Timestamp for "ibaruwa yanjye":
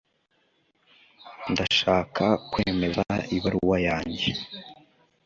3.35-4.29